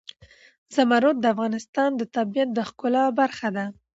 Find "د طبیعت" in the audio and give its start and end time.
1.95-2.49